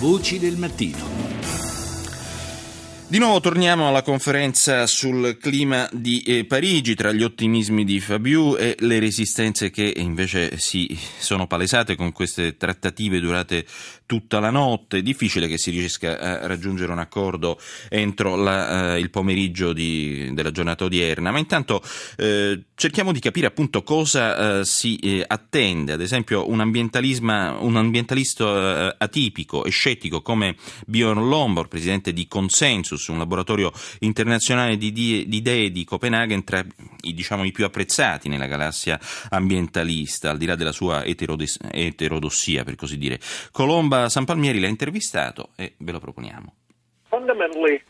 [0.00, 1.19] Voci del mattino.
[3.10, 8.54] Di nuovo torniamo alla conferenza sul clima di eh, Parigi, tra gli ottimismi di Fabiù
[8.56, 13.66] e le resistenze che invece si sono palesate con queste trattative durate
[14.06, 14.98] tutta la notte.
[14.98, 20.30] È difficile che si riesca a raggiungere un accordo entro la, eh, il pomeriggio di,
[20.32, 21.82] della giornata odierna, ma intanto
[22.16, 25.94] eh, cerchiamo di capire appunto cosa eh, si eh, attende.
[25.94, 30.54] Ad esempio un, un ambientalista eh, atipico e scettico come
[30.86, 36.44] Bjorn Lombard, presidente di Consensus, Nexus, un laboratorio internazionale di, di, di idee di Copenaghen
[36.44, 36.64] tra
[37.00, 38.98] diciamo, i più apprezzati nella galassia
[39.30, 43.18] ambientalista, al di là della sua eterodossia, per così dire.
[43.50, 46.54] Colomba San Palmieri l'ha intervistato e ve lo proponiamo.
[47.08, 47.82] Fundamentally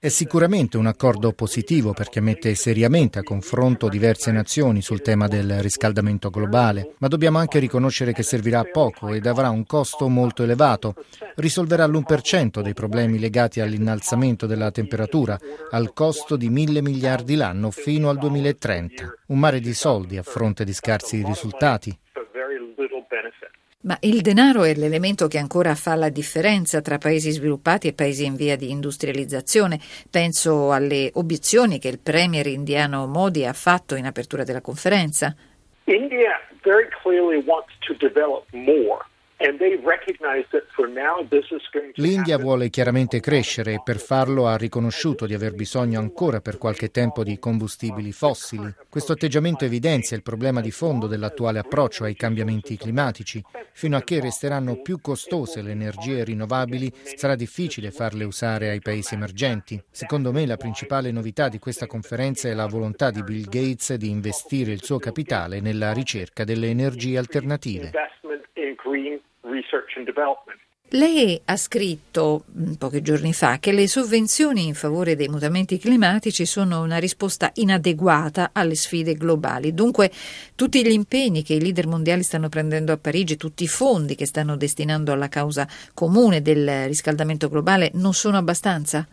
[0.00, 5.62] è sicuramente un accordo positivo perché mette seriamente a confronto diverse nazioni sul tema del
[5.62, 10.94] riscaldamento globale, ma dobbiamo anche riconoscere che servirà poco ed avrà un costo molto elevato.
[11.36, 15.38] Risolverà l'1% dei problemi legati all'innalzamento della temperatura,
[15.70, 19.14] al costo di mille miliardi l'anno fino al 2030.
[19.26, 21.96] Un mare di soldi a fronte di scarsi risultati.
[23.88, 28.26] Ma il denaro è l'elemento che ancora fa la differenza tra paesi sviluppati e paesi
[28.26, 29.80] in via di industrializzazione.
[30.10, 35.34] Penso alle obiezioni che il premier indiano Modi ha fatto in apertura della conferenza.
[35.84, 39.06] India very clearly wants to develop more.
[41.94, 46.90] L'India vuole chiaramente crescere e per farlo ha riconosciuto di aver bisogno ancora per qualche
[46.90, 48.70] tempo di combustibili fossili.
[48.88, 53.42] Questo atteggiamento evidenzia il problema di fondo dell'attuale approccio ai cambiamenti climatici.
[53.72, 59.14] Fino a che resteranno più costose le energie rinnovabili, sarà difficile farle usare ai paesi
[59.14, 59.82] emergenti.
[59.90, 64.10] Secondo me la principale novità di questa conferenza è la volontà di Bill Gates di
[64.10, 67.90] investire il suo capitale nella ricerca delle energie alternative.
[70.92, 76.46] Lei ha scritto mm, pochi giorni fa che le sovvenzioni in favore dei mutamenti climatici
[76.46, 79.74] sono una risposta inadeguata alle sfide globali.
[79.74, 80.10] Dunque,
[80.54, 84.24] tutti gli impegni che i leader mondiali stanno prendendo a Parigi, tutti i fondi che
[84.24, 89.06] stanno destinando alla causa comune del riscaldamento globale non sono abbastanza?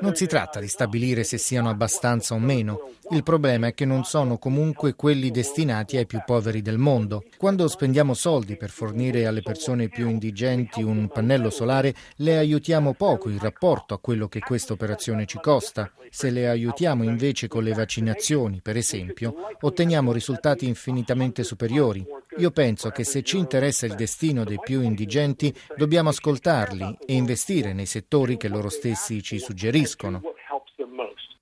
[0.00, 2.90] Non si tratta di stabilire se siano abbastanza o meno.
[3.10, 7.24] Il problema è che non sono comunque quelli destinati ai più poveri del mondo.
[7.36, 13.28] Quando spendiamo soldi per fornire alle persone più indigenti un pannello solare, le aiutiamo poco
[13.28, 15.90] in rapporto a quello che questa operazione ci costa.
[16.10, 22.04] Se le aiutiamo invece con le vaccinazioni, per esempio, otteniamo risultati infinitamente superiori.
[22.38, 27.72] Io penso che se ci interessa il destino dei più indigenti, dobbiamo ascoltarli e investire
[27.72, 30.20] nei settori che loro stessi ci suggeriscono.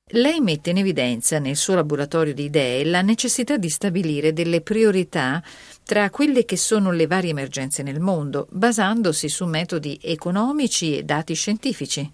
[0.08, 5.42] Lei mette in evidenza nel suo laboratorio di idee la necessità di stabilire delle priorità
[5.84, 11.34] tra quelle che sono le varie emergenze nel mondo, basandosi su metodi economici e dati
[11.34, 12.08] scientifici.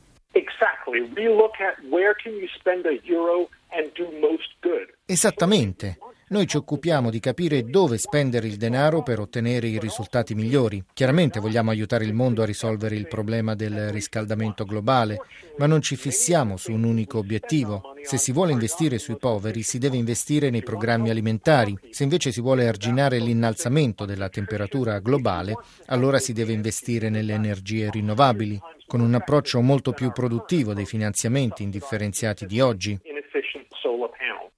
[5.05, 5.99] Esattamente.
[6.31, 10.81] Noi ci occupiamo di capire dove spendere il denaro per ottenere i risultati migliori.
[10.93, 15.23] Chiaramente vogliamo aiutare il mondo a risolvere il problema del riscaldamento globale,
[15.59, 17.83] ma non ci fissiamo su un unico obiettivo.
[18.05, 21.77] Se si vuole investire sui poveri, si deve investire nei programmi alimentari.
[21.91, 25.55] Se invece si vuole arginare l'innalzamento della temperatura globale,
[25.87, 31.65] allora si deve investire nelle energie rinnovabili, con un approccio molto più produttivo dei finanziamenti
[31.65, 33.01] indifferenziati di oggi.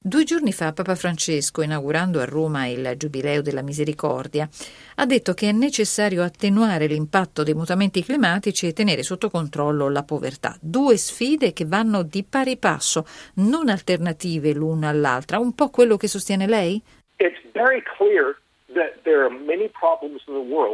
[0.05, 4.49] Due giorni fa Papa Francesco, inaugurando a Roma il Giubileo della Misericordia,
[4.97, 10.03] ha detto che è necessario attenuare l'impatto dei mutamenti climatici e tenere sotto controllo la
[10.03, 10.57] povertà.
[10.61, 15.39] Due sfide che vanno di pari passo, non alternative l'una all'altra.
[15.39, 16.83] Un po' quello che sostiene lei?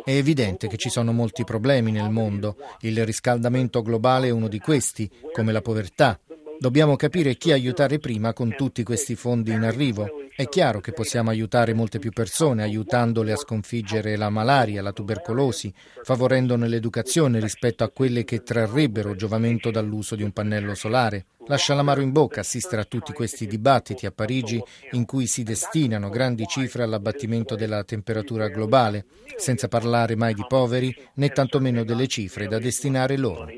[0.05, 2.57] È evidente che ci sono molti problemi nel mondo.
[2.81, 6.19] Il riscaldamento globale è uno di questi, come la povertà.
[6.61, 10.09] Dobbiamo capire chi aiutare prima con tutti questi fondi in arrivo.
[10.35, 15.73] È chiaro che possiamo aiutare molte più persone aiutandole a sconfiggere la malaria, la tubercolosi,
[16.03, 21.27] favorendone l'educazione rispetto a quelle che trarrebbero giovamento dall'uso di un pannello solare.
[21.47, 24.61] Lascia l'amaro in bocca assistere a tutti questi dibattiti a Parigi
[24.93, 29.07] in cui si destinano grandi cifre all'abbattimento della temperatura globale,
[29.37, 33.49] senza parlare mai di poveri né tantomeno delle cifre da destinare loro.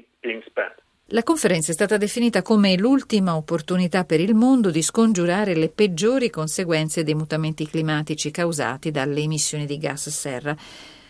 [1.13, 6.31] La conferenza è stata definita come l'ultima opportunità per il mondo di scongiurare le peggiori
[6.31, 10.55] conseguenze dei mutamenti climatici causati dalle emissioni di gas serra.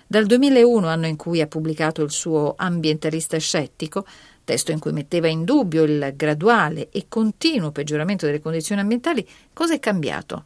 [0.06, 4.06] Dal 2001, anno in cui ha pubblicato il suo Ambientalista scettico,
[4.43, 9.75] testo in cui metteva in dubbio il graduale e continuo peggioramento delle condizioni ambientali, cosa
[9.75, 10.44] è cambiato?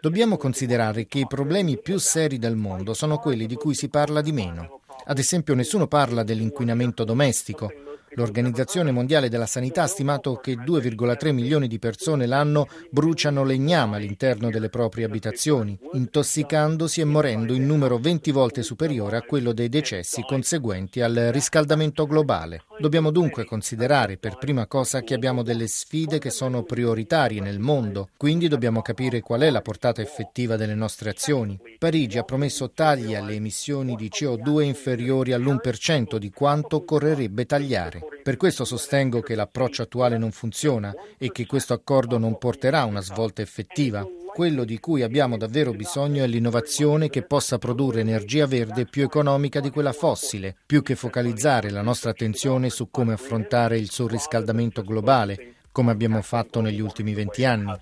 [0.00, 4.20] Dobbiamo considerare che i problemi più seri del mondo sono quelli di cui si parla
[4.20, 4.82] di meno.
[5.08, 7.72] Ad esempio, nessuno parla dell'inquinamento domestico,
[8.16, 14.48] L'Organizzazione Mondiale della Sanità ha stimato che 2,3 milioni di persone l'anno bruciano legname all'interno
[14.48, 20.22] delle proprie abitazioni, intossicandosi e morendo in numero 20 volte superiore a quello dei decessi
[20.22, 22.62] conseguenti al riscaldamento globale.
[22.78, 28.08] Dobbiamo dunque considerare per prima cosa che abbiamo delle sfide che sono prioritarie nel mondo,
[28.16, 31.58] quindi dobbiamo capire qual è la portata effettiva delle nostre azioni.
[31.78, 38.04] Parigi ha promesso tagli alle emissioni di CO2 inferiori all'1% di quanto occorrerebbe tagliare.
[38.22, 42.84] Per questo sostengo che l'approccio attuale non funziona e che questo accordo non porterà a
[42.84, 44.06] una svolta effettiva.
[44.34, 49.60] Quello di cui abbiamo davvero bisogno è l'innovazione che possa produrre energia verde più economica
[49.60, 55.54] di quella fossile, più che focalizzare la nostra attenzione su come affrontare il surriscaldamento globale,
[55.72, 57.72] come abbiamo fatto negli ultimi venti anni.